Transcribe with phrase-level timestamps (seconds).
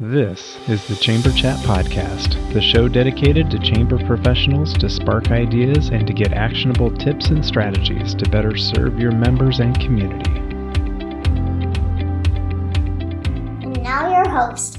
[0.00, 5.90] This is the Chamber Chat Podcast, the show dedicated to chamber professionals to spark ideas
[5.90, 10.30] and to get actionable tips and strategies to better serve your members and community.
[13.60, 14.78] And now, your host.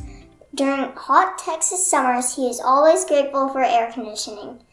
[0.55, 4.63] During hot Texas summers, he is always grateful for air conditioning.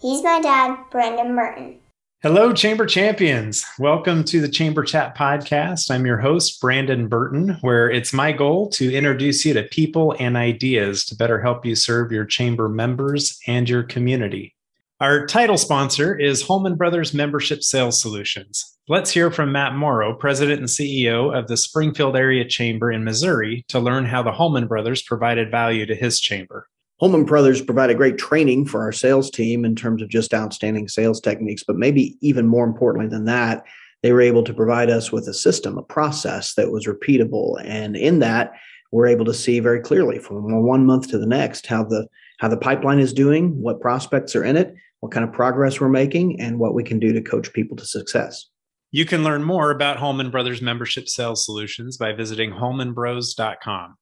[0.00, 1.78] He's my dad, Brandon Burton.
[2.22, 3.64] Hello, Chamber Champions.
[3.78, 5.90] Welcome to the Chamber Chat Podcast.
[5.90, 10.36] I'm your host, Brandon Burton, where it's my goal to introduce you to people and
[10.36, 14.54] ideas to better help you serve your chamber members and your community.
[15.00, 18.76] Our title sponsor is Holman Brothers Membership Sales Solutions.
[18.86, 23.64] Let's hear from Matt Morrow, President and CEO of the Springfield Area Chamber in Missouri,
[23.68, 26.68] to learn how the Holman Brothers provided value to his chamber.
[27.00, 31.18] Holman Brothers provided great training for our sales team in terms of just outstanding sales
[31.18, 33.64] techniques, but maybe even more importantly than that,
[34.02, 37.58] they were able to provide us with a system, a process that was repeatable.
[37.64, 38.52] And in that,
[38.92, 42.06] we're able to see very clearly from one month to the next how the
[42.38, 45.90] how the pipeline is doing, what prospects are in it, what kind of progress we're
[45.90, 48.46] making, and what we can do to coach people to success.
[48.92, 53.96] You can learn more about Holman Brothers Membership Sales Solutions by visiting holmanbros.com.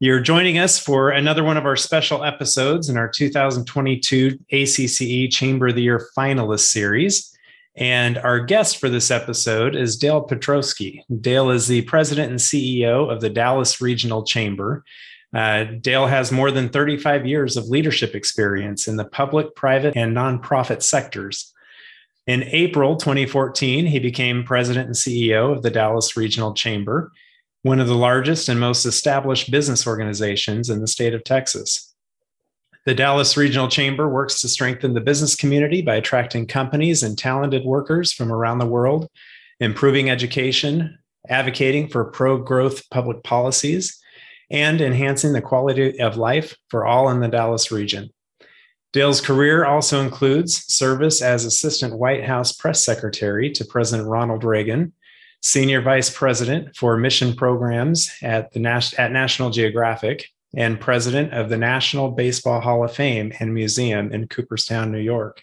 [0.00, 5.66] You're joining us for another one of our special episodes in our 2022 ACCE Chamber
[5.66, 7.36] of the Year finalist series.
[7.74, 11.02] And our guest for this episode is Dale Petroskey.
[11.20, 14.84] Dale is the president and CEO of the Dallas Regional Chamber.
[15.34, 20.16] Uh, Dale has more than 35 years of leadership experience in the public, private, and
[20.16, 21.52] nonprofit sectors.
[22.28, 27.10] In April 2014, he became president and CEO of the Dallas Regional Chamber
[27.62, 31.94] one of the largest and most established business organizations in the state of Texas.
[32.86, 37.64] The Dallas Regional Chamber works to strengthen the business community by attracting companies and talented
[37.64, 39.10] workers from around the world,
[39.60, 44.00] improving education, advocating for pro growth public policies,
[44.50, 48.08] and enhancing the quality of life for all in the Dallas region.
[48.94, 54.94] Dale's career also includes service as Assistant White House Press Secretary to President Ronald Reagan
[55.42, 61.48] senior vice president for mission programs at the Nas- at National Geographic and president of
[61.48, 65.42] the National Baseball Hall of Fame and Museum in Cooperstown, New York.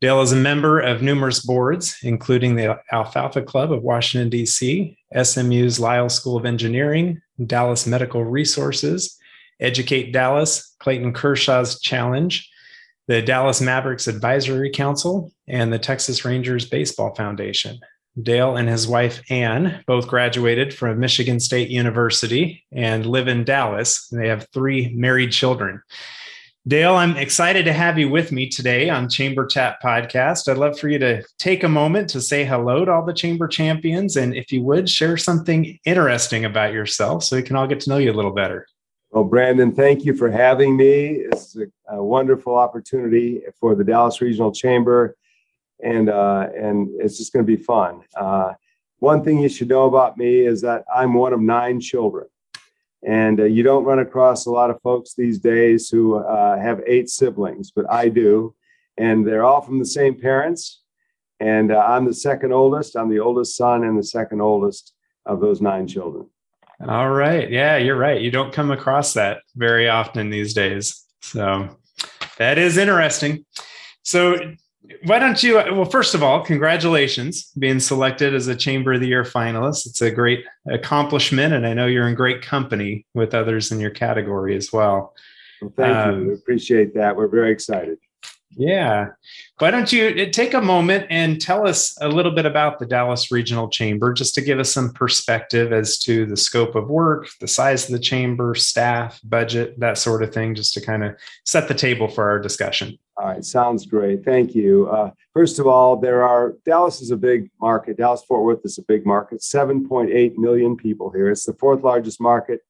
[0.00, 5.80] Dale is a member of numerous boards, including the Alfalfa Club of Washington, D.C., SMU's
[5.80, 9.18] Lyle School of Engineering, Dallas Medical Resources,
[9.60, 12.50] Educate Dallas, Clayton Kershaw's Challenge,
[13.06, 17.78] the Dallas Mavericks Advisory Council, and the Texas Rangers Baseball Foundation.
[18.20, 24.06] Dale and his wife Ann both graduated from Michigan State University and live in Dallas.
[24.08, 25.82] They have three married children.
[26.66, 30.48] Dale, I'm excited to have you with me today on Chamber Chat Podcast.
[30.48, 33.46] I'd love for you to take a moment to say hello to all the Chamber
[33.48, 34.16] champions.
[34.16, 37.90] And if you would, share something interesting about yourself so we can all get to
[37.90, 38.66] know you a little better.
[39.10, 41.08] Well, Brandon, thank you for having me.
[41.30, 45.16] It's a, a wonderful opportunity for the Dallas Regional Chamber
[45.84, 48.00] and uh, and it's just going to be fun.
[48.16, 48.54] Uh,
[48.98, 52.26] one thing you should know about me is that I'm one of nine children,
[53.06, 56.80] and uh, you don't run across a lot of folks these days who uh, have
[56.86, 58.54] eight siblings, but I do,
[58.96, 60.80] and they're all from the same parents.
[61.40, 62.96] And uh, I'm the second oldest.
[62.96, 64.94] I'm the oldest son and the second oldest
[65.26, 66.30] of those nine children.
[66.88, 67.50] All right.
[67.50, 68.20] Yeah, you're right.
[68.20, 71.04] You don't come across that very often these days.
[71.20, 71.68] So
[72.38, 73.44] that is interesting.
[74.02, 74.54] So
[75.04, 79.08] why don't you well first of all congratulations being selected as a chamber of the
[79.08, 79.86] year finalist.
[79.86, 83.90] It's a great accomplishment and i know you're in great company with others in your
[83.90, 85.14] category as well,
[85.62, 87.16] well thank um, you we appreciate that.
[87.16, 87.98] We're very excited
[88.56, 89.08] yeah.
[89.58, 92.86] Why don't you uh, take a moment and tell us a little bit about the
[92.86, 97.28] Dallas Regional Chamber, just to give us some perspective as to the scope of work,
[97.40, 101.16] the size of the chamber, staff, budget, that sort of thing, just to kind of
[101.44, 102.98] set the table for our discussion.
[103.16, 104.24] All right, sounds great.
[104.24, 104.88] Thank you.
[104.88, 107.96] Uh, first of all, there are Dallas is a big market.
[107.96, 109.40] Dallas Fort Worth is a big market.
[109.40, 111.30] 7.8 million people here.
[111.30, 112.60] It's the fourth largest market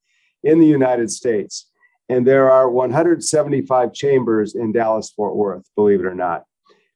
[0.42, 1.70] in the United States.
[2.08, 6.44] And there are 175 chambers in Dallas Fort Worth, believe it or not.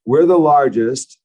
[0.05, 1.19] We're the largest,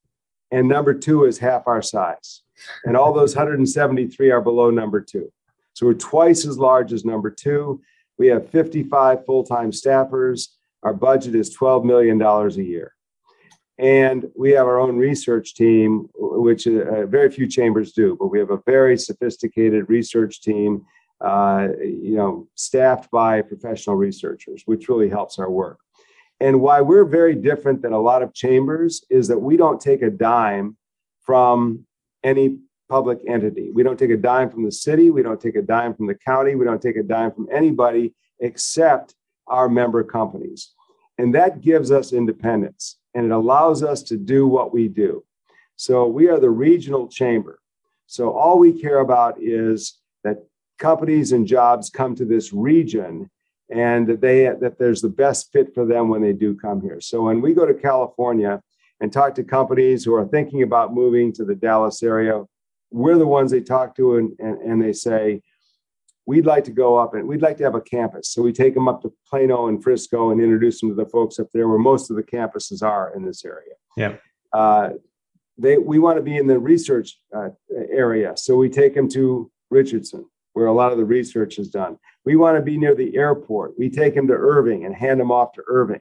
[0.51, 2.41] and number two is half our size.
[2.83, 5.31] And all those 173 are below number two.
[5.73, 7.81] So we're twice as large as number two.
[8.17, 10.47] We have 55 full time staffers.
[10.83, 12.93] Our budget is $12 million a year.
[13.77, 18.39] And we have our own research team, which uh, very few chambers do, but we
[18.39, 20.85] have a very sophisticated research team
[21.21, 25.79] uh, you know, staffed by professional researchers, which really helps our work.
[26.39, 30.01] And why we're very different than a lot of chambers is that we don't take
[30.01, 30.75] a dime
[31.21, 31.85] from
[32.23, 32.59] any
[32.89, 33.71] public entity.
[33.71, 35.09] We don't take a dime from the city.
[35.09, 36.55] We don't take a dime from the county.
[36.55, 39.15] We don't take a dime from anybody except
[39.47, 40.73] our member companies.
[41.17, 45.23] And that gives us independence and it allows us to do what we do.
[45.77, 47.59] So we are the regional chamber.
[48.07, 50.45] So all we care about is that
[50.77, 53.29] companies and jobs come to this region
[53.69, 57.01] and that they that there's the best fit for them when they do come here.
[57.01, 58.61] So when we go to California
[59.01, 62.43] and talk to companies who are thinking about moving to the Dallas area,
[62.91, 65.41] we're the ones they talk to and, and, and they say,
[66.25, 68.29] we'd like to go up and we'd like to have a campus.
[68.29, 71.39] So we take them up to Plano and Frisco and introduce them to the folks
[71.39, 73.73] up there where most of the campuses are in this area.
[73.97, 74.15] Yeah.
[74.53, 74.91] Uh,
[75.57, 77.49] they, we want to be in the research uh,
[77.91, 78.33] area.
[78.35, 80.25] So we take them to Richardson,
[80.55, 81.99] where a lot of the research is done.
[82.23, 83.77] We want to be near the airport.
[83.77, 85.99] We take them to Irving and hand them off to Irving.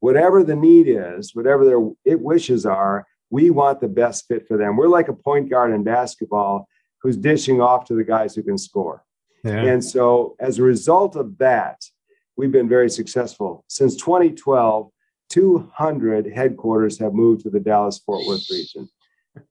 [0.00, 4.76] Whatever the need is, whatever their wishes are, we want the best fit for them.
[4.76, 6.68] We're like a point guard in basketball
[7.02, 9.04] who's dishing off to the guys who can score.
[9.44, 9.62] Yeah.
[9.62, 11.80] And so, as a result of that,
[12.36, 13.64] we've been very successful.
[13.68, 14.90] Since 2012,
[15.30, 18.88] 200 headquarters have moved to the Dallas Fort Worth region.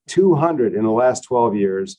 [0.08, 1.98] 200 in the last 12 years,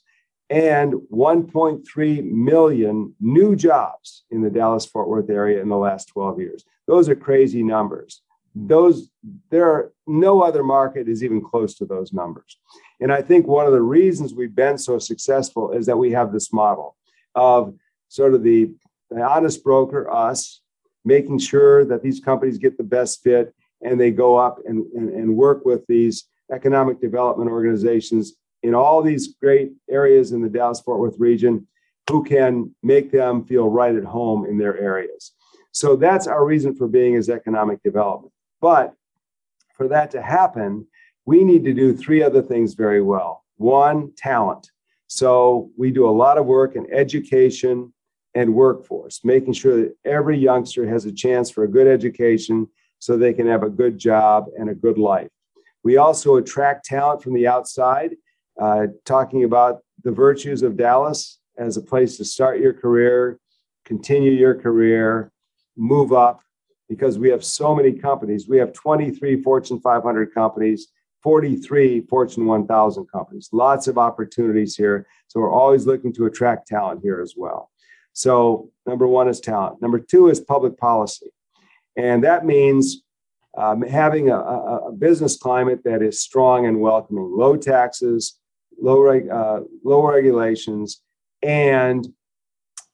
[0.50, 6.40] and 1.3 million new jobs in the Dallas Fort Worth area in the last 12
[6.40, 6.64] years.
[6.86, 8.22] Those are crazy numbers
[8.66, 9.10] those
[9.50, 12.58] there are no other market is even close to those numbers
[13.00, 16.32] and i think one of the reasons we've been so successful is that we have
[16.32, 16.96] this model
[17.34, 17.74] of
[18.08, 18.70] sort of the,
[19.10, 20.60] the honest broker us
[21.04, 25.10] making sure that these companies get the best fit and they go up and, and,
[25.10, 30.80] and work with these economic development organizations in all these great areas in the dallas
[30.80, 31.66] fort worth region
[32.08, 35.32] who can make them feel right at home in their areas
[35.72, 38.94] so that's our reason for being is economic development but
[39.78, 40.86] for that to happen,
[41.24, 43.44] we need to do three other things very well.
[43.56, 44.70] One, talent.
[45.06, 47.94] So we do a lot of work in education
[48.34, 52.68] and workforce, making sure that every youngster has a chance for a good education
[52.98, 55.30] so they can have a good job and a good life.
[55.84, 58.16] We also attract talent from the outside,
[58.58, 63.38] uh, talking about the virtues of Dallas as a place to start your career,
[63.84, 65.32] continue your career,
[65.76, 66.40] move up,
[66.88, 68.48] because we have so many companies.
[68.48, 70.88] We have 23 Fortune 500 companies,
[71.22, 75.06] 43 Fortune 1000 companies, lots of opportunities here.
[75.26, 77.70] So we're always looking to attract talent here as well.
[78.12, 79.80] So, number one is talent.
[79.80, 81.30] Number two is public policy.
[81.96, 83.02] And that means
[83.56, 88.38] um, having a, a, business climate that is strong and welcoming, low taxes,
[88.80, 91.02] low, reg, uh, low regulations,
[91.42, 92.06] and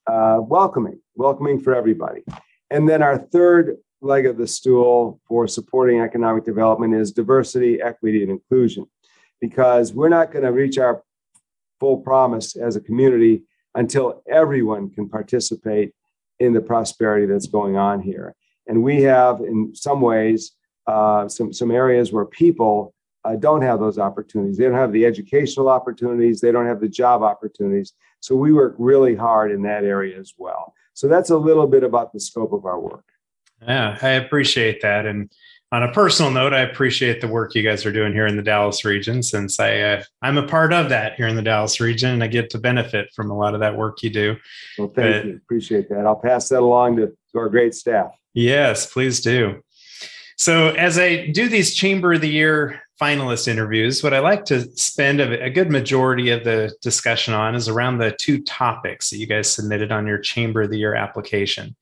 [0.07, 2.23] uh, welcoming, welcoming for everybody.
[2.71, 8.23] And then our third leg of the stool for supporting economic development is diversity, equity,
[8.23, 8.87] and inclusion,
[9.41, 11.03] because we're not going to reach our
[11.81, 13.45] full promise as a community
[13.75, 15.93] until everyone can participate
[16.39, 18.35] in the prosperity that's going on here.
[18.67, 20.53] And we have, in some ways,
[20.87, 22.95] uh, some, some areas where people
[23.25, 24.57] uh, don't have those opportunities.
[24.57, 27.93] They don't have the educational opportunities, they don't have the job opportunities.
[28.21, 30.75] So we work really hard in that area as well.
[30.95, 33.05] So that's a little bit about the scope of our work.
[33.61, 35.07] Yeah, I appreciate that.
[35.07, 35.31] And
[35.73, 38.43] on a personal note, I appreciate the work you guys are doing here in the
[38.43, 42.11] Dallas region since I uh, I'm a part of that here in the Dallas region
[42.11, 44.37] and I get to benefit from a lot of that work you do.
[44.79, 45.37] Well, thank but, you.
[45.37, 46.07] Appreciate that.
[46.07, 48.17] I'll pass that along to, to our great staff.
[48.35, 49.63] Yes, please do.
[50.37, 54.63] So as I do these Chamber of the Year finalist interviews, what I like to
[54.77, 59.19] spend a, a good majority of the discussion on is around the two topics that
[59.19, 61.75] you guys submitted on your Chamber of the Year application.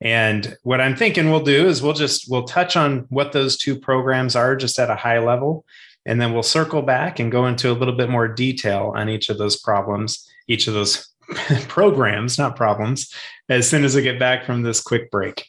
[0.00, 3.78] And what I'm thinking we'll do is we'll just we'll touch on what those two
[3.78, 5.64] programs are just at a high level
[6.08, 9.28] and then we'll circle back and go into a little bit more detail on each
[9.28, 11.06] of those problems, each of those
[11.68, 13.12] programs, not problems,
[13.50, 15.44] as soon as I get back from this quick break.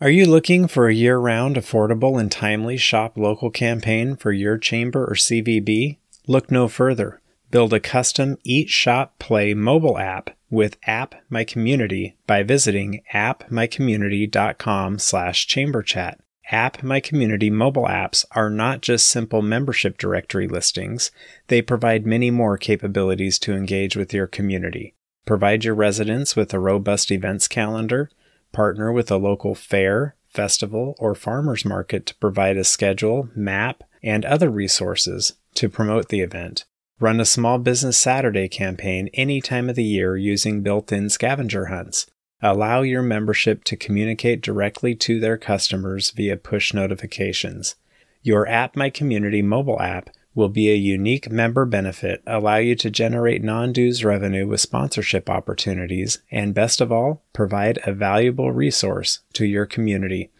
[0.00, 4.58] Are you looking for a year round, affordable, and timely shop local campaign for your
[4.58, 5.98] chamber or CVB?
[6.26, 7.20] Look no further.
[7.52, 14.98] Build a custom Eat Shop Play mobile app with App My Community by visiting appmycommunity.com
[14.98, 16.16] slash chamberchat.
[16.50, 21.12] App My Community mobile apps are not just simple membership directory listings,
[21.46, 24.96] they provide many more capabilities to engage with your community.
[25.24, 28.10] Provide your residents with a robust events calendar,
[28.54, 34.24] partner with a local fair, festival, or farmers market to provide a schedule, map, and
[34.24, 36.64] other resources to promote the event.
[37.00, 41.66] Run a small business Saturday campaign any time of the year using built in scavenger
[41.66, 42.06] hunts.
[42.40, 47.74] Allow your membership to communicate directly to their customers via push notifications.
[48.22, 52.90] Your App My Community mobile app will be a unique member benefit, allow you to
[52.90, 59.20] generate non dues revenue with sponsorship opportunities, and best of all, provide a valuable resource
[59.32, 60.30] to your community.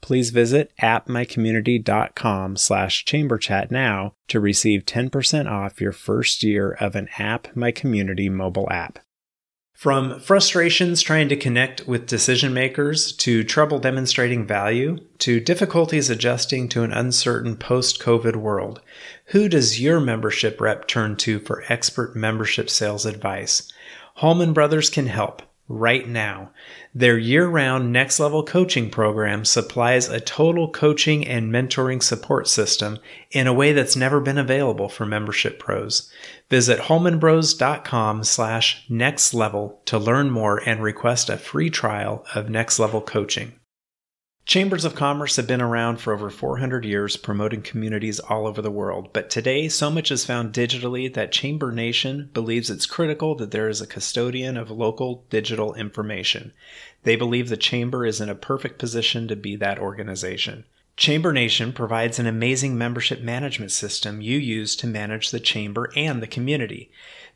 [0.00, 7.08] Please visit appmycommunity.com slash chamberchat now to receive 10% off your first year of an
[7.18, 9.00] App My Community mobile app.
[9.78, 16.68] From frustrations trying to connect with decision makers, to trouble demonstrating value, to difficulties adjusting
[16.70, 18.80] to an uncertain post COVID world,
[19.28, 23.70] who does your membership rep turn to for expert membership sales advice?
[24.14, 26.50] Holman Brothers can help right now.
[26.94, 32.98] Their year round next level coaching program supplies a total coaching and mentoring support system
[33.30, 36.10] in a way that's never been available for membership pros.
[36.48, 42.78] Visit holmanbros.com slash next level to learn more and request a free trial of next
[42.78, 43.57] level coaching.
[44.48, 48.70] Chambers of Commerce have been around for over 400 years promoting communities all over the
[48.70, 53.50] world, but today so much is found digitally that Chamber Nation believes it's critical that
[53.50, 56.54] there is a custodian of local digital information.
[57.02, 60.64] They believe the Chamber is in a perfect position to be that organization.
[60.96, 66.22] Chamber Nation provides an amazing membership management system you use to manage the chamber and
[66.22, 66.90] the community.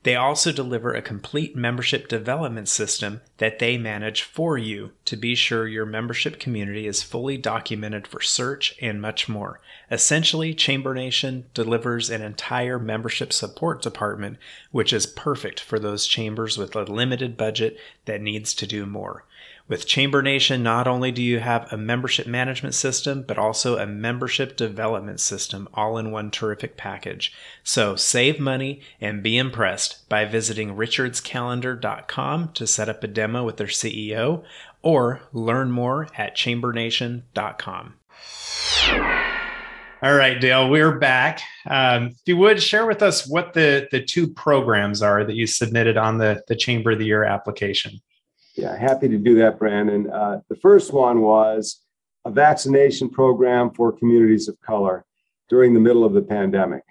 [0.04, 5.36] They also deliver a complete membership development system that they manage for you to be
[5.36, 9.60] sure your membership community is fully documented for search and much more.
[9.92, 14.38] Essentially, Chamber Nation delivers an entire membership support department,
[14.72, 19.24] which is perfect for those chambers with a limited budget that needs to do more.
[19.68, 23.86] With Chamber Nation, not only do you have a membership management system, but also a
[23.86, 27.32] membership development system all in one terrific package.
[27.62, 33.56] So save money and be impressed by visiting richardscalendar.com to set up a demo with
[33.56, 34.42] their CEO
[34.82, 37.94] or learn more at chambernation.com.
[40.02, 41.42] All right, Dale, we're back.
[41.64, 45.46] Um, if you would share with us what the, the two programs are that you
[45.46, 48.00] submitted on the, the Chamber of the Year application.
[48.54, 50.10] Yeah, happy to do that, Brandon.
[50.10, 51.80] Uh, the first one was
[52.24, 55.04] a vaccination program for communities of color
[55.48, 56.82] during the middle of the pandemic.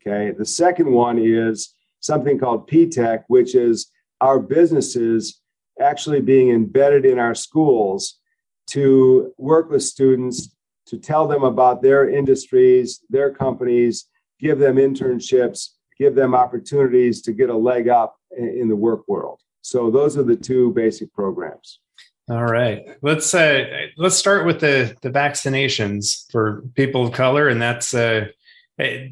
[0.00, 0.32] Okay.
[0.36, 3.90] The second one is something called PTech, which is
[4.20, 5.40] our businesses
[5.80, 8.18] actually being embedded in our schools
[8.66, 10.54] to work with students
[10.86, 14.06] to tell them about their industries, their companies,
[14.38, 19.40] give them internships, give them opportunities to get a leg up in the work world.
[19.64, 21.80] So those are the two basic programs.
[22.28, 23.64] All right, let's uh,
[23.96, 28.26] let's start with the the vaccinations for people of color, and that's uh,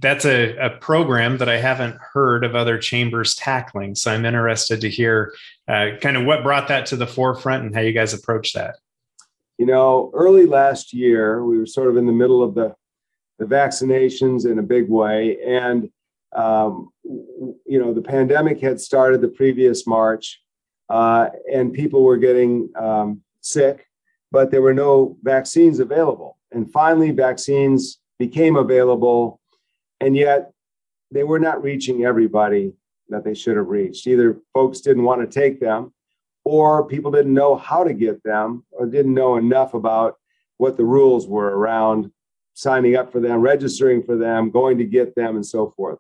[0.01, 3.95] that's a, a program that I haven't heard of other chambers tackling.
[3.95, 5.33] So I'm interested to hear
[5.69, 8.77] uh, kind of what brought that to the forefront and how you guys approach that.
[9.57, 12.75] You know, early last year, we were sort of in the middle of the
[13.39, 15.91] the vaccinations in a big way, and
[16.35, 20.42] um, you know, the pandemic had started the previous March,
[20.93, 23.89] uh, and people were getting um, sick,
[24.31, 26.37] but there were no vaccines available.
[26.51, 29.41] And finally, vaccines became available,
[30.01, 30.53] and yet
[31.11, 32.75] they were not reaching everybody
[33.09, 34.07] that they should have reached.
[34.07, 35.95] Either folks didn't want to take them,
[36.45, 40.17] or people didn't know how to get them, or didn't know enough about
[40.59, 42.13] what the rules were around
[42.53, 45.99] signing up for them, registering for them, going to get them, and so forth.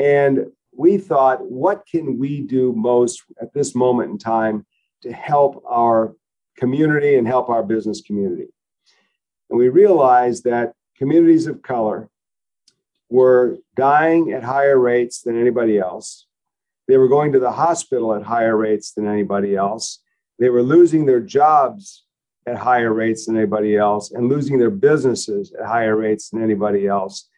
[0.00, 4.66] And we thought, what can we do most at this moment in time
[5.02, 6.14] to help our
[6.56, 8.48] community and help our business community?
[9.50, 12.08] And we realized that communities of color
[13.08, 16.26] were dying at higher rates than anybody else.
[16.88, 20.00] They were going to the hospital at higher rates than anybody else.
[20.38, 22.04] They were losing their jobs
[22.46, 26.86] at higher rates than anybody else and losing their businesses at higher rates than anybody
[26.86, 27.28] else.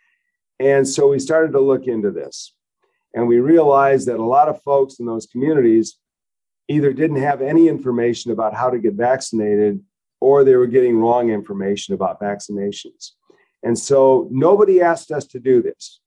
[0.59, 2.55] And so we started to look into this.
[3.15, 5.99] And we realized that a lot of folks in those communities
[6.69, 9.81] either didn't have any information about how to get vaccinated
[10.21, 13.13] or they were getting wrong information about vaccinations.
[13.63, 16.01] And so nobody asked us to do this.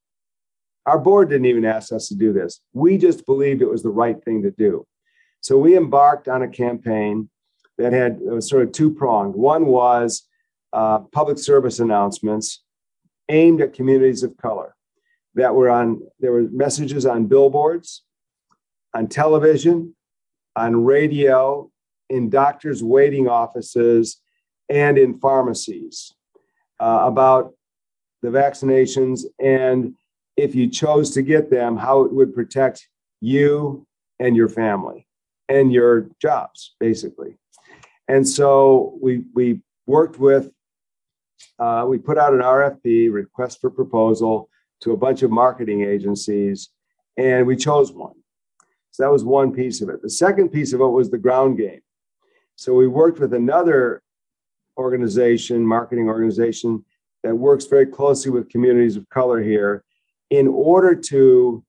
[0.85, 2.59] Our board didn't even ask us to do this.
[2.73, 4.85] We just believed it was the right thing to do.
[5.41, 7.29] So we embarked on a campaign
[7.77, 9.35] that had was sort of two pronged.
[9.35, 10.27] One was
[10.73, 12.63] uh, public service announcements
[13.29, 14.75] aimed at communities of color
[15.35, 18.03] that were on, there were messages on billboards,
[18.93, 19.95] on television,
[20.55, 21.69] on radio,
[22.09, 24.21] in doctors' waiting offices,
[24.69, 26.13] and in pharmacies
[26.79, 27.53] uh, about
[28.21, 29.93] the vaccinations and
[30.37, 32.87] if you chose to get them, how it would protect
[33.19, 33.85] you
[34.19, 35.07] and your family
[35.49, 37.37] and your jobs, basically.
[38.07, 40.51] And so we we worked with,
[41.59, 44.49] uh, we put out an RFP, request for proposal,
[44.81, 46.69] to a bunch of marketing agencies,
[47.17, 48.13] and we chose one.
[48.91, 50.01] So that was one piece of it.
[50.01, 51.81] The second piece of it was the ground game.
[52.55, 54.01] So we worked with another
[54.77, 56.83] organization, marketing organization,
[57.23, 59.83] that works very closely with communities of color here
[60.29, 61.63] in order to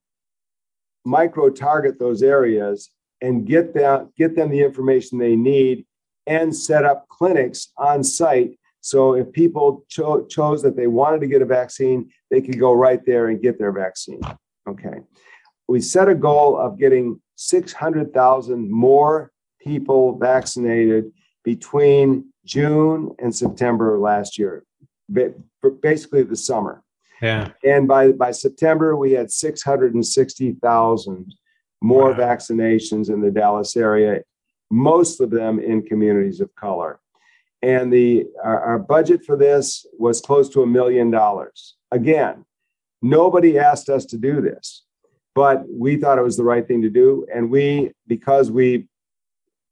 [1.04, 2.90] micro target those areas
[3.21, 5.85] and get them get them the information they need
[6.26, 11.26] and set up clinics on site so if people cho- chose that they wanted to
[11.26, 14.20] get a vaccine they could go right there and get their vaccine
[14.68, 14.98] okay
[15.68, 21.10] we set a goal of getting 600,000 more people vaccinated
[21.44, 24.64] between June and September last year
[25.80, 26.82] basically the summer
[27.22, 27.50] yeah.
[27.64, 31.34] And by, by September, we had 660,000
[31.80, 32.16] more wow.
[32.16, 34.22] vaccinations in the Dallas area,
[34.70, 36.98] most of them in communities of color.
[37.62, 41.76] And the our, our budget for this was close to a million dollars.
[41.90, 42.45] Again,
[43.00, 44.85] nobody asked us to do this,
[45.35, 47.26] but we thought it was the right thing to do.
[47.33, 48.88] And we, because we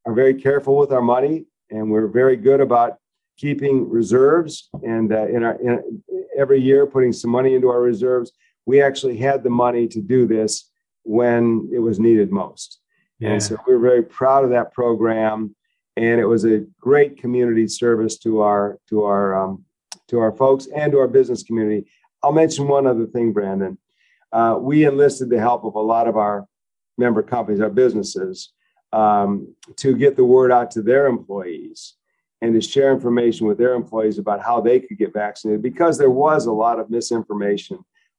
[0.07, 2.97] are very careful with our money and we're very good about
[3.37, 6.03] keeping reserves and uh, in our in,
[6.37, 8.33] every year putting some money into our reserves.
[8.67, 10.71] We actually had the money to do this
[11.03, 12.79] when it was needed most.
[13.19, 13.31] Yeah.
[13.31, 15.55] And so we're very proud of that program.
[15.97, 19.65] And it was a great community service to our to our um,
[20.09, 21.87] to our folks and to our business community.
[22.23, 23.79] I'll mention one other thing, Brandon.
[24.33, 26.47] Uh, we enlisted the help of a lot of our
[26.99, 28.53] member companies, our businesses,
[28.93, 31.95] um, to get the word out to their employees
[32.41, 36.11] and to share information with their employees about how they could get vaccinated because there
[36.11, 37.79] was a lot of misinformation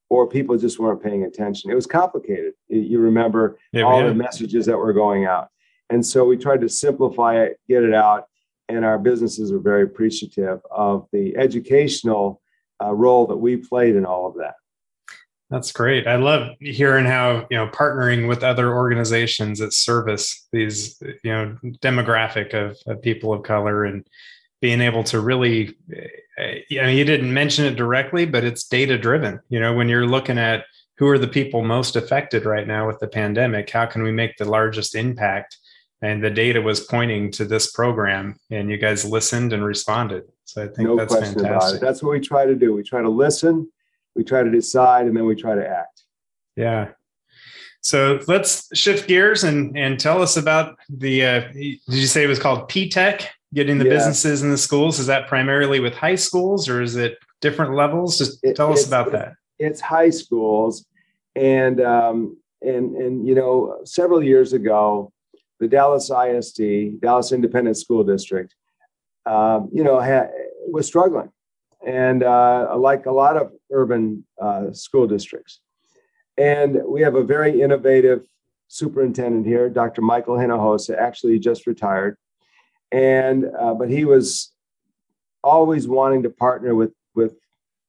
[0.09, 1.71] or people just weren't paying attention.
[1.71, 2.53] It was complicated.
[2.67, 5.47] You remember yeah, all the messages that were going out.
[5.91, 8.27] And so we tried to simplify it, get it out,
[8.69, 12.41] and our businesses are very appreciative of the educational
[12.81, 14.55] uh, role that we played in all of that.
[15.49, 16.07] That's great.
[16.07, 21.57] I love hearing how you know partnering with other organizations that service these you know
[21.81, 24.07] demographic of, of people of color and
[24.61, 25.75] being able to really.
[26.69, 29.41] You know, you didn't mention it directly, but it's data driven.
[29.49, 30.63] You know, when you're looking at
[30.97, 34.37] who are the people most affected right now with the pandemic, how can we make
[34.37, 35.57] the largest impact?
[36.03, 40.23] And the data was pointing to this program, and you guys listened and responded.
[40.45, 41.49] So I think no that's question fantastic.
[41.51, 41.81] About it.
[41.81, 42.73] That's what we try to do.
[42.73, 43.69] We try to listen
[44.15, 46.03] we try to decide and then we try to act
[46.55, 46.89] yeah
[47.81, 52.27] so let's shift gears and and tell us about the uh, did you say it
[52.27, 56.69] was called p-tech getting the businesses in the schools is that primarily with high schools
[56.69, 60.85] or is it different levels just it, tell us about that it's high schools
[61.35, 65.11] and um, and and you know several years ago
[65.61, 68.55] the dallas isd dallas independent school district
[69.25, 70.27] um, you know ha-
[70.67, 71.31] was struggling
[71.85, 75.59] and uh, like a lot of urban uh, school districts.
[76.37, 78.25] And we have a very innovative
[78.67, 80.01] superintendent here, Dr.
[80.01, 82.17] Michael Hinojosa, actually just retired.
[82.91, 84.53] And uh, but he was
[85.43, 87.35] always wanting to partner with with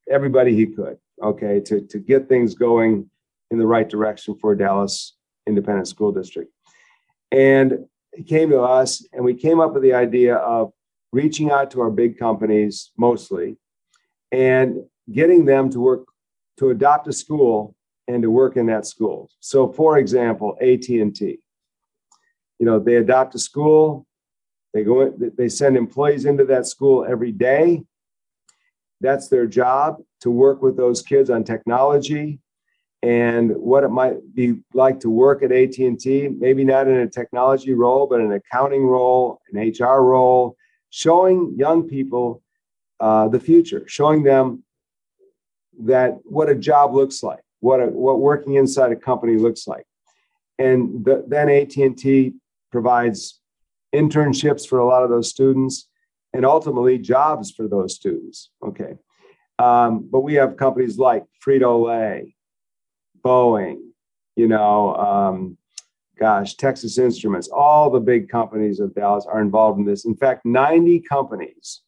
[0.09, 3.09] everybody he could, okay, to, to get things going
[3.51, 5.15] in the right direction for Dallas
[5.47, 6.51] Independent School District.
[7.33, 10.71] And he came to us and we came up with the idea of
[11.11, 13.57] reaching out to our big companies mostly
[14.31, 16.05] and getting them to work
[16.57, 17.75] to adopt a school
[18.07, 19.29] and to work in that school.
[19.39, 21.39] So, for example, AT&T,
[22.59, 24.05] you know, they adopt a school,
[24.73, 27.83] they go, they send employees into that school every day.
[29.01, 32.39] That's their job to work with those kids on technology
[33.03, 36.29] and what it might be like to work at AT&T.
[36.39, 40.55] Maybe not in a technology role, but an accounting role, an HR role,
[40.89, 42.41] showing young people
[43.01, 44.63] uh, the future, showing them
[45.81, 49.85] that what a job looks like, what a, what working inside a company looks like,
[50.57, 52.35] and the, then AT and T
[52.71, 53.41] provides
[53.93, 55.89] internships for a lot of those students,
[56.31, 58.51] and ultimately jobs for those students.
[58.65, 58.93] Okay,
[59.59, 62.32] um, but we have companies like Frito Lay,
[63.23, 63.79] Boeing,
[64.35, 64.95] you know.
[64.95, 65.57] Um,
[66.17, 70.05] gosh, Texas Instruments, all the big companies of Dallas are involved in this.
[70.05, 71.81] In fact, 90 companies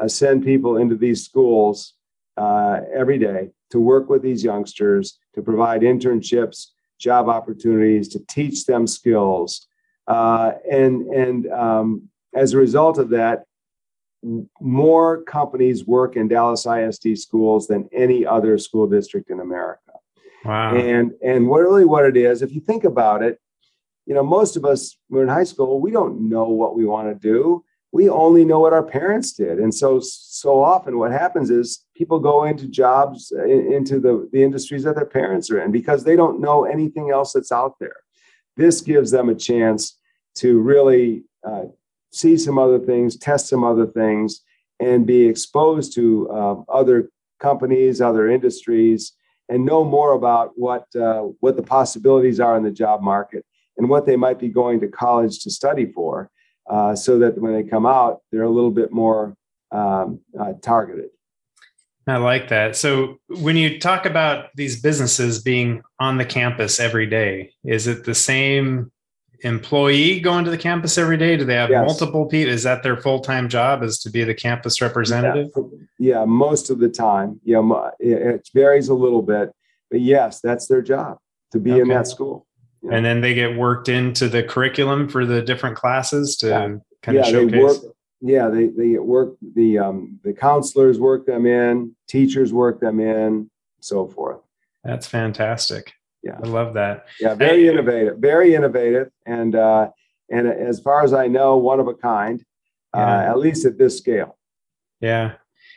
[0.00, 1.94] uh, send people into these schools
[2.36, 6.68] uh, every day to work with these youngsters, to provide internships,
[6.98, 9.66] job opportunities, to teach them skills.
[10.06, 13.44] Uh, and and um, as a result of that,
[14.60, 19.91] more companies work in Dallas ISD schools than any other school district in America.
[20.44, 20.76] Wow.
[20.76, 23.38] And and what really what it is, if you think about it,
[24.06, 27.08] you know, most of us we're in high school, we don't know what we want
[27.08, 29.58] to do we only know what our parents did.
[29.58, 34.84] And so, so often what happens is people go into jobs, into the, the industries
[34.84, 37.96] that their parents are in because they don't know anything else that's out there.
[38.56, 39.98] This gives them a chance
[40.36, 41.64] to really uh,
[42.12, 44.40] see some other things, test some other things,
[44.80, 49.12] and be exposed to uh, other companies, other industries,
[49.52, 53.44] and know more about what, uh, what the possibilities are in the job market
[53.76, 56.30] and what they might be going to college to study for
[56.70, 59.36] uh, so that when they come out, they're a little bit more
[59.70, 61.10] um, uh, targeted.
[62.06, 62.76] I like that.
[62.76, 68.04] So, when you talk about these businesses being on the campus every day, is it
[68.04, 68.90] the same
[69.42, 71.36] employee going to the campus every day?
[71.36, 71.86] Do they have yes.
[71.86, 72.52] multiple people?
[72.52, 73.82] Is that their full time job?
[73.82, 75.50] Is to be the campus representative?
[75.56, 75.62] Yeah.
[75.98, 77.40] yeah, most of the time.
[77.44, 79.52] Yeah, it varies a little bit,
[79.90, 81.18] but yes, that's their job
[81.52, 81.80] to be okay.
[81.82, 82.46] in that school
[82.90, 86.76] and then they get worked into the curriculum for the different classes to yeah.
[87.02, 87.52] kind of showcase.
[87.52, 87.76] They work,
[88.20, 93.50] yeah, they they work the um, the counselors work them in, teachers work them in,
[93.80, 94.40] so forth.
[94.84, 95.92] That's fantastic.
[96.22, 97.06] Yeah, I love that.
[97.20, 99.90] Yeah, very hey, innovative, very innovative, and uh,
[100.30, 102.44] and as far as I know, one of a kind,
[102.94, 103.06] uh, yeah.
[103.06, 104.38] uh, at least at this scale.
[105.00, 105.34] Yeah.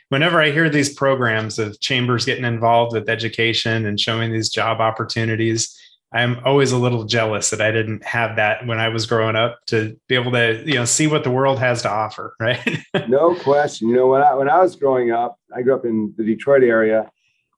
[0.08, 4.80] Whenever I hear these programs of chambers getting involved with education and showing these job
[4.80, 5.76] opportunities,
[6.12, 9.58] I'm always a little jealous that I didn't have that when I was growing up
[9.66, 12.78] to be able to, you know, see what the world has to offer, right?
[13.08, 13.88] no question.
[13.88, 16.62] You know, when I when I was growing up, I grew up in the Detroit
[16.62, 17.10] area,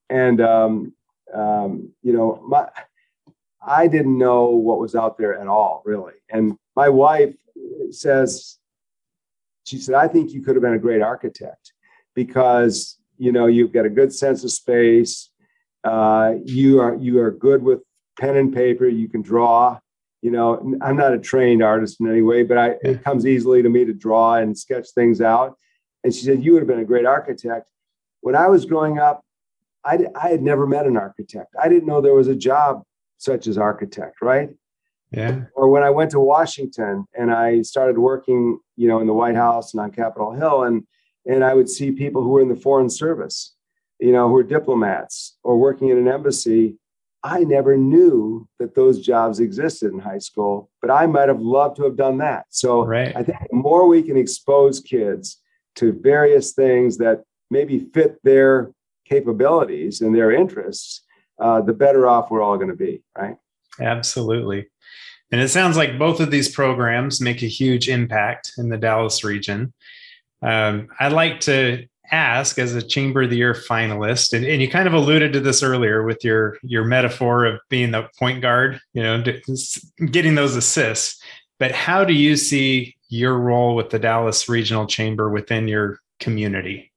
[0.08, 0.94] and um,
[1.34, 2.68] um, you know, my
[3.66, 6.14] I didn't know what was out there at all, really.
[6.30, 7.34] And my wife
[7.90, 8.58] says,
[9.64, 11.72] she said, I think you could have been a great architect
[12.14, 15.30] because you know you've got a good sense of space.
[15.84, 17.80] Uh, you are you are good with
[18.18, 18.88] pen and paper.
[18.88, 19.78] You can draw.
[20.22, 23.62] You know, I'm not a trained artist in any way, but I, it comes easily
[23.62, 25.56] to me to draw and sketch things out.
[26.02, 27.70] And she said, You would have been a great architect.
[28.20, 29.22] When I was growing up,
[29.84, 31.54] I, I had never met an architect.
[31.60, 32.82] I didn't know there was a job
[33.16, 34.50] such as architect, right?
[35.10, 35.44] Yeah.
[35.54, 39.36] Or when I went to Washington and I started working, you know, in the White
[39.36, 40.86] House and on Capitol Hill, and
[41.26, 43.54] and I would see people who were in the foreign service,
[44.00, 46.78] you know, who were diplomats or working in an embassy
[47.24, 51.76] I never knew that those jobs existed in high school, but I might have loved
[51.76, 52.46] to have done that.
[52.50, 53.14] So right.
[53.16, 55.40] I think the more we can expose kids
[55.76, 58.70] to various things that maybe fit their
[59.08, 61.02] capabilities and their interests,
[61.38, 63.36] uh, the better off we're all going to be, right?
[63.80, 64.66] Absolutely.
[65.30, 69.22] And it sounds like both of these programs make a huge impact in the Dallas
[69.24, 69.72] region.
[70.42, 74.68] Um, I'd like to ask as a chamber of the year finalist and, and, you
[74.70, 78.80] kind of alluded to this earlier with your your metaphor of being the point guard
[78.94, 79.22] you know
[80.10, 81.22] getting those assists
[81.58, 86.90] but how do you see your role with the dallas regional chamber within your community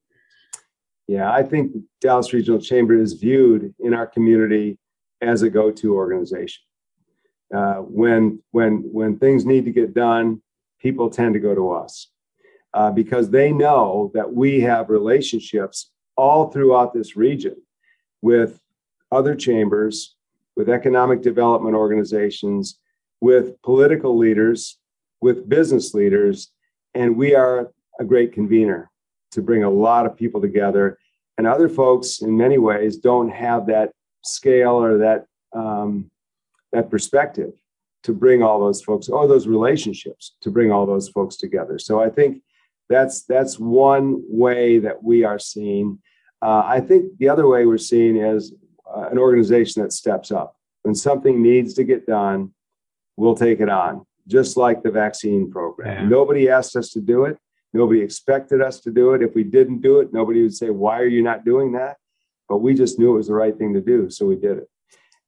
[1.12, 1.66] yeah i think
[2.00, 4.78] dallas regional chamber is viewed in our community
[5.22, 6.64] as a go-to organization
[7.54, 10.42] uh, when when when things need to get done
[10.80, 12.12] people tend to go to us
[12.74, 17.56] uh, because they know that we have relationships all throughout this region
[18.22, 18.60] with
[19.12, 20.16] other chambers,
[20.56, 22.80] with economic development organizations,
[23.20, 24.78] with political leaders,
[25.22, 26.52] with business leaders,
[26.94, 28.90] and we are a great convener
[29.32, 30.98] to bring a lot of people together.
[31.42, 33.90] And other folks, in many ways, don't have that
[34.24, 35.26] scale or that
[35.62, 36.12] um,
[36.72, 37.54] that perspective
[38.04, 41.80] to bring all those folks or those relationships to bring all those folks together.
[41.80, 42.44] So I think
[42.90, 45.88] that's that's one way that we are seeing
[46.42, 48.54] Uh, I think the other way we're seeing is
[48.86, 52.54] uh, an organization that steps up when something needs to get done.
[53.18, 56.04] We'll take it on, just like the vaccine program.
[56.04, 56.10] Yeah.
[56.10, 57.38] Nobody asked us to do it.
[57.74, 59.22] Nobody expected us to do it.
[59.22, 61.98] If we didn't do it, nobody would say, "Why are you not doing that?"
[62.50, 64.70] But we just knew it was the right thing to do, so we did it.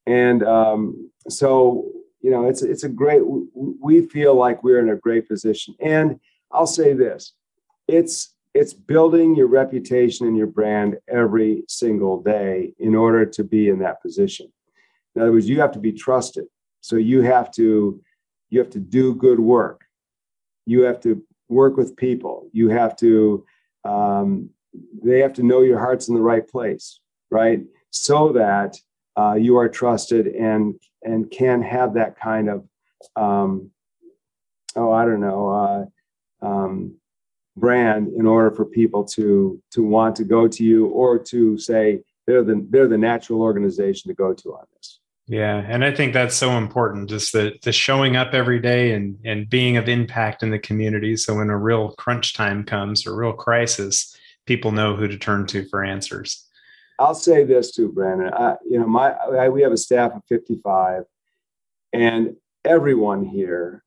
[0.06, 3.22] And um, so, you know, it's it's a great.
[3.24, 5.74] We feel like we're in a great position.
[5.80, 6.20] And
[6.52, 7.32] I'll say this:
[7.88, 13.68] it's it's building your reputation and your brand every single day in order to be
[13.68, 14.50] in that position
[15.14, 16.46] in other words you have to be trusted
[16.80, 18.00] so you have to
[18.50, 19.84] you have to do good work
[20.66, 23.44] you have to work with people you have to
[23.84, 24.50] um,
[25.02, 28.76] they have to know your heart's in the right place right so that
[29.16, 32.66] uh, you are trusted and and can have that kind of
[33.16, 33.70] um,
[34.76, 35.88] oh i don't know
[36.42, 36.96] uh, um,
[37.56, 42.00] brand in order for people to to want to go to you or to say
[42.26, 45.00] they're the they're the natural organization to go to on this.
[45.26, 49.18] Yeah, and I think that's so important, just the the showing up every day and
[49.24, 51.16] and being of impact in the community.
[51.16, 55.46] So when a real crunch time comes, or real crisis, people know who to turn
[55.46, 56.46] to for answers.
[56.98, 58.34] I'll say this too, Brandon.
[58.34, 61.04] I, you know, my I, we have a staff of 55,
[61.94, 63.82] and everyone here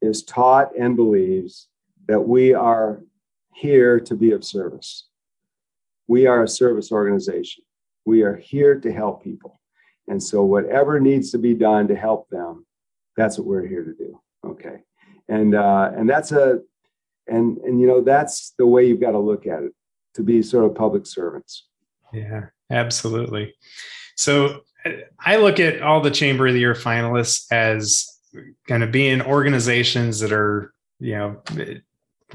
[0.00, 1.68] is taught and believes
[2.08, 3.02] that we are
[3.54, 5.06] here to be of service.
[6.06, 7.64] We are a service organization.
[8.06, 9.60] We are here to help people.
[10.08, 12.66] And so, whatever needs to be done to help them,
[13.16, 14.20] that's what we're here to do.
[14.44, 14.82] Okay.
[15.28, 16.60] And, uh, and that's a,
[17.26, 19.72] and, and, you know, that's the way you've got to look at it
[20.14, 21.66] to be sort of public servants.
[22.12, 23.54] Yeah, absolutely.
[24.16, 24.60] So,
[25.18, 28.06] I look at all the Chamber of the Year finalists as
[28.68, 31.42] kind of being organizations that are, you know,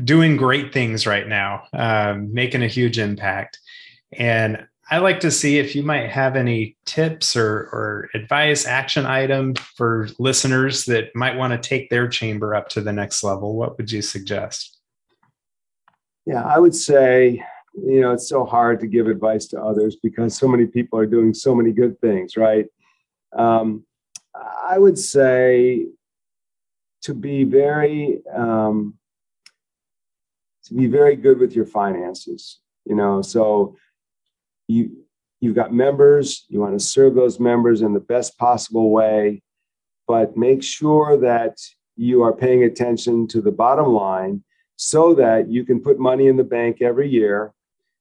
[0.04, 3.60] doing great things right now, um, making a huge impact.
[4.14, 9.06] And I like to see if you might have any tips or, or advice, action
[9.06, 13.56] item for listeners that might want to take their chamber up to the next level.
[13.56, 14.80] What would you suggest?
[16.26, 17.44] Yeah, I would say,
[17.76, 21.06] you know, it's so hard to give advice to others because so many people are
[21.06, 22.66] doing so many good things, right?
[23.36, 23.86] Um,
[24.36, 25.86] I would say
[27.04, 28.96] to be very um,
[30.66, 32.60] to be very good with your finances.
[32.86, 33.76] You know, so
[34.70, 34.92] you
[35.42, 39.42] you've got members you want to serve those members in the best possible way
[40.08, 41.58] but make sure that
[41.96, 44.44] you are paying attention to the bottom line
[44.78, 47.54] so that you can put money in the bank every year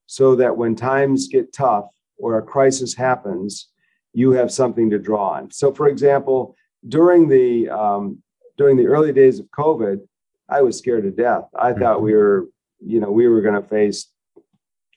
[0.06, 1.86] so that when times get tough
[2.18, 3.68] or a crisis happens
[4.14, 5.50] you have something to draw on.
[5.50, 6.54] So for example
[6.88, 8.22] during the um,
[8.56, 10.00] during the early days of covid
[10.48, 11.44] i was scared to death.
[11.58, 12.46] I thought we were
[12.84, 14.06] you know we were going to face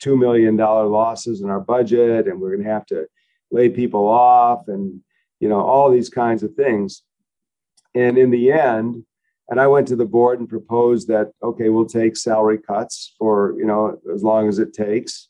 [0.03, 3.07] $2 million losses in our budget and we're going to have to
[3.51, 5.01] lay people off and
[5.39, 7.03] you know all these kinds of things.
[7.93, 9.03] And in the end
[9.49, 13.53] and i went to the board and proposed that okay we'll take salary cuts for
[13.57, 15.27] you know as long as it takes.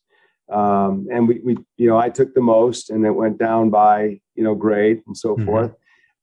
[0.50, 4.20] Um, and we, we you know i took the most and it went down by
[4.36, 5.46] you know grade and so mm-hmm.
[5.46, 5.74] forth.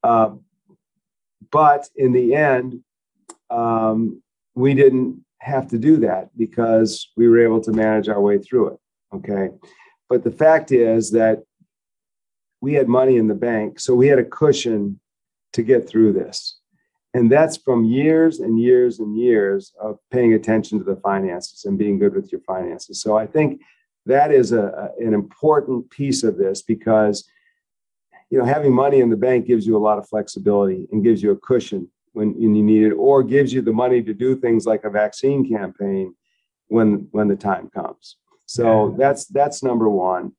[0.03, 0.31] Uh,
[1.51, 2.81] but in the end
[3.51, 4.23] um,
[4.55, 8.69] we didn't have to do that because we were able to manage our way through
[8.69, 8.79] it.
[9.15, 9.51] Okay.
[10.09, 11.43] But the fact is that
[12.61, 13.79] we had money in the bank.
[13.81, 15.01] So we had a cushion
[15.53, 16.59] to get through this.
[17.15, 21.79] And that's from years and years and years of paying attention to the finances and
[21.79, 23.01] being good with your finances.
[23.01, 23.63] So I think
[24.07, 27.29] that is a, an important piece of this because
[28.31, 31.23] you know having money in the bank gives you a lot of flexibility and gives
[31.23, 34.67] you a cushion when, you need it, or gives you the money to do things
[34.67, 36.15] like a vaccine campaign
[36.67, 38.17] when when the time comes.
[38.47, 38.97] So yeah.
[38.99, 40.33] that's that's number one.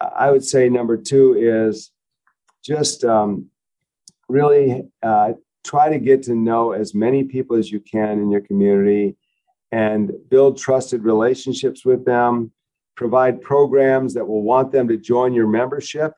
[0.00, 1.90] I would say number two is
[2.64, 3.46] just um,
[4.28, 5.32] really uh,
[5.64, 9.16] try to get to know as many people as you can in your community
[9.72, 12.52] and build trusted relationships with them.
[12.94, 16.12] Provide programs that will want them to join your membership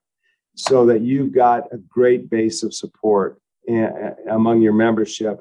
[0.54, 3.40] so that you've got a great base of support
[4.30, 5.40] among your membership,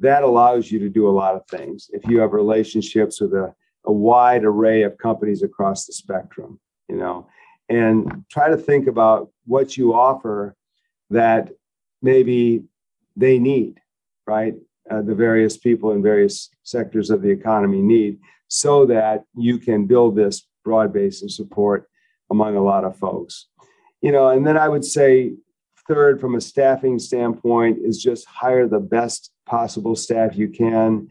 [0.00, 1.90] that allows you to do a lot of things.
[1.92, 6.96] If you have relationships with a, a wide array of companies across the spectrum, you
[6.96, 7.26] know,
[7.68, 10.56] and try to think about what you offer
[11.10, 11.50] that
[12.00, 12.64] maybe
[13.16, 13.80] they need,
[14.26, 14.54] right?
[14.90, 19.86] Uh, the various people in various sectors of the economy need so that you can
[19.86, 21.88] build this broad base of support
[22.30, 23.46] among a lot of folks.
[24.00, 25.34] You know, and then I would say
[25.88, 31.08] Third, from a staffing standpoint, is just hire the best possible staff you can,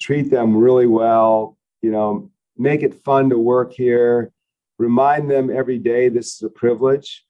[0.00, 4.32] treat them really well, you know, make it fun to work here,
[4.78, 7.24] remind them every day this is a privilege.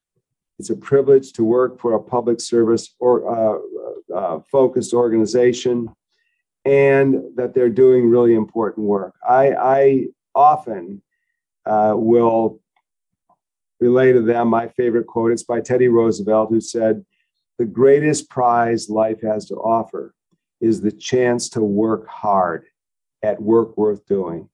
[0.58, 3.58] It's a privilege to work for a public service or uh,
[4.14, 5.88] uh, focused organization
[6.64, 9.14] and that they're doing really important work.
[9.28, 11.02] I, I often
[11.66, 12.60] uh, will
[13.80, 15.32] relay to them my favorite quote.
[15.32, 17.04] It's by Teddy Roosevelt, who said,
[17.58, 20.14] The greatest prize life has to offer
[20.60, 22.64] is the chance to work hard
[23.22, 24.48] at work worth doing.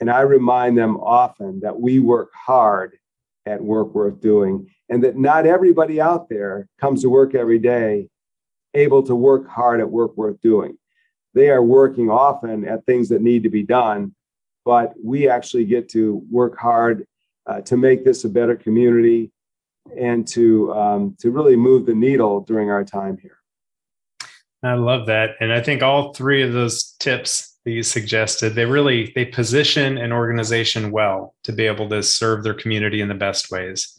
[0.00, 2.98] And I remind them often that we work hard
[3.46, 8.08] at work worth doing, and that not everybody out there comes to work every day
[8.74, 10.76] able to work hard at work worth doing.
[11.34, 14.14] They are working often at things that need to be done,
[14.64, 17.06] but we actually get to work hard
[17.46, 19.30] uh, to make this a better community
[19.98, 23.38] and to um, to really move the needle during our time here.
[24.62, 28.64] I love that, and I think all three of those tips that you suggested they
[28.64, 33.14] really they position an organization well to be able to serve their community in the
[33.14, 33.98] best ways.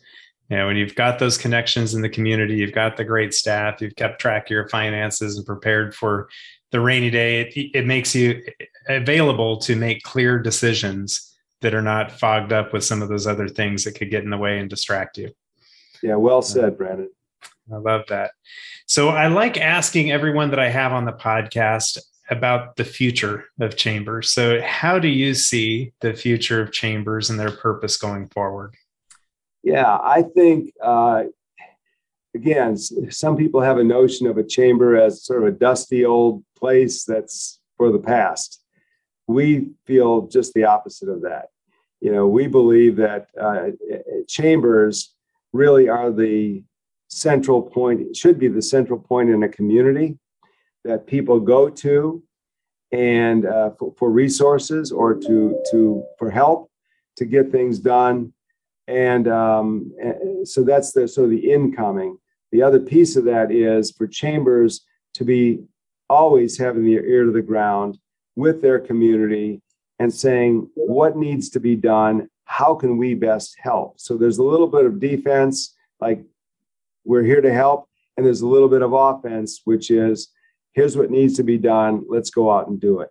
[0.49, 3.81] you know, when you've got those connections in the community, you've got the great staff,
[3.81, 6.27] you've kept track of your finances and prepared for
[6.71, 8.41] the rainy day, it, it makes you
[8.89, 11.26] available to make clear decisions
[11.61, 14.29] that are not fogged up with some of those other things that could get in
[14.29, 15.31] the way and distract you.
[16.03, 17.09] Yeah, well said, Brandon.
[17.71, 18.31] I love that.
[18.85, 21.97] So I like asking everyone that I have on the podcast
[22.29, 24.29] about the future of chambers.
[24.29, 28.75] So how do you see the future of chambers and their purpose going forward?
[29.63, 31.23] Yeah, I think uh,
[32.35, 36.43] again, some people have a notion of a chamber as sort of a dusty old
[36.57, 38.61] place that's for the past.
[39.27, 41.47] We feel just the opposite of that.
[41.99, 43.69] You know, we believe that uh,
[44.27, 45.13] chambers
[45.53, 46.63] really are the
[47.09, 50.17] central point, should be the central point in a community
[50.83, 52.23] that people go to
[52.91, 56.71] and uh, for, for resources or to to for help
[57.17, 58.31] to get things done
[58.87, 59.91] and um,
[60.45, 62.17] so that's the so the incoming
[62.51, 65.59] the other piece of that is for chambers to be
[66.09, 67.97] always having their ear to the ground
[68.37, 69.61] with their community
[69.99, 74.43] and saying what needs to be done how can we best help so there's a
[74.43, 76.23] little bit of defense like
[77.03, 80.29] we're here to help and there's a little bit of offense which is
[80.73, 83.09] here's what needs to be done let's go out and do it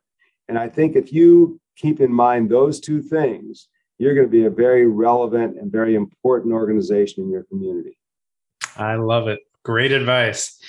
[0.48, 4.46] and i think if you keep in mind those two things you're going to be
[4.46, 7.98] a very relevant and very important organization in your community
[8.78, 9.40] I love it.
[9.62, 10.60] Great advice.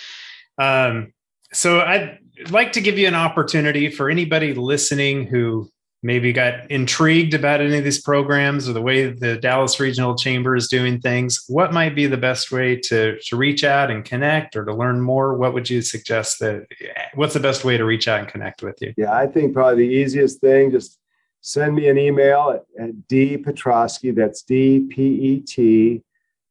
[0.57, 1.13] Um,
[1.53, 5.69] so I'd like to give you an opportunity for anybody listening who
[6.03, 10.55] maybe got intrigued about any of these programs or the way the Dallas Regional Chamber
[10.55, 11.43] is doing things.
[11.47, 15.01] What might be the best way to, to reach out and connect or to learn
[15.01, 15.33] more?
[15.35, 16.67] What would you suggest that
[17.15, 18.93] what's the best way to reach out and connect with you?
[18.95, 20.99] Yeah, I think probably the easiest thing, just
[21.41, 26.03] send me an email at, at D Petroskey, that's D P E T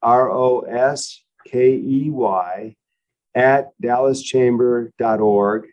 [0.02, 2.74] R O S K E Y,
[3.36, 5.66] at dallaschamber.org.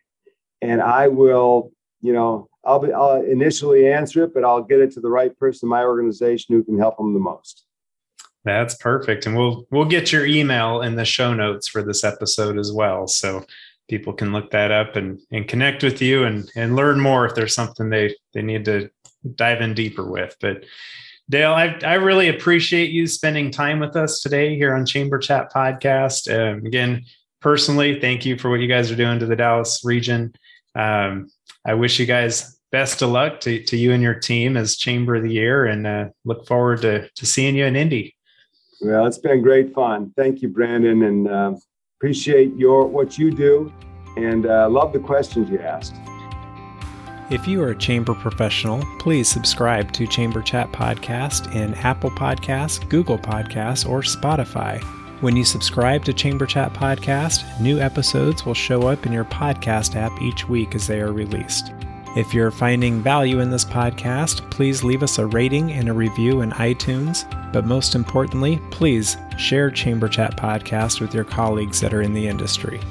[0.62, 1.71] And I will,
[2.02, 5.38] you know, I'll be, I'll initially answer it, but I'll get it to the right
[5.38, 7.65] person in my organization who can help them the most.
[8.45, 9.26] That's perfect.
[9.26, 13.08] And we'll, we'll get your email in the show notes for this episode as well.
[13.08, 13.45] So
[13.89, 17.36] people can look that up and, and connect with you and, and learn more if
[17.36, 18.89] there's something they, they need to
[19.36, 20.36] dive in deeper with.
[20.41, 20.65] But
[21.30, 25.52] Dale, I, I really appreciate you spending time with us today here on Chamber Chat
[25.54, 26.30] Podcast.
[26.30, 27.06] Um, again,
[27.43, 30.34] personally, thank you for what you guys are doing to the Dallas region.
[30.73, 31.29] Um,
[31.65, 35.15] I wish you guys best of luck to, to you and your team as Chamber
[35.15, 38.15] of the Year and uh, look forward to, to seeing you in Indy.
[38.82, 40.12] Well, it's been great fun.
[40.17, 41.53] Thank you, Brandon, and uh,
[41.99, 43.71] appreciate your what you do
[44.17, 45.95] and uh, love the questions you asked.
[47.29, 52.88] If you are a chamber professional, please subscribe to Chamber Chat Podcast in Apple Podcasts,
[52.89, 54.84] Google Podcasts, or Spotify.
[55.23, 59.95] When you subscribe to Chamber Chat Podcast, new episodes will show up in your podcast
[59.95, 61.71] app each week as they are released.
[62.17, 66.41] If you're finding value in this podcast, please leave us a rating and a review
[66.41, 67.23] in iTunes.
[67.53, 72.27] But most importantly, please share Chamber Chat Podcast with your colleagues that are in the
[72.27, 72.81] industry.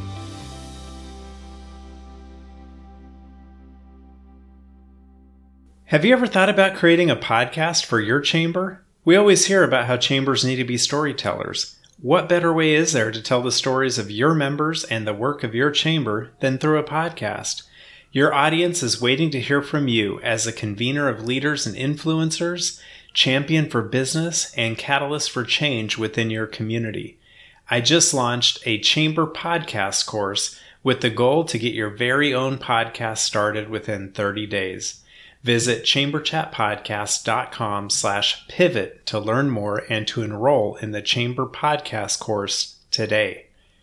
[5.84, 8.86] Have you ever thought about creating a podcast for your chamber?
[9.04, 11.76] We always hear about how chambers need to be storytellers.
[12.02, 15.44] What better way is there to tell the stories of your members and the work
[15.44, 17.62] of your chamber than through a podcast?
[18.10, 22.80] Your audience is waiting to hear from you as a convener of leaders and influencers,
[23.14, 27.20] champion for business, and catalyst for change within your community.
[27.70, 32.58] I just launched a chamber podcast course with the goal to get your very own
[32.58, 35.01] podcast started within 30 days.
[35.42, 42.76] Visit chamberchatpodcast.com slash pivot to learn more and to enroll in the Chamber Podcast course
[42.90, 43.46] today.